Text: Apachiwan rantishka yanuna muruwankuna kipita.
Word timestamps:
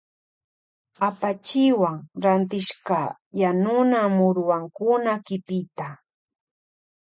Apachiwan 1.07 1.97
rantishka 2.23 2.99
yanuna 3.41 3.99
muruwankuna 4.15 5.11
kipita. 5.25 5.89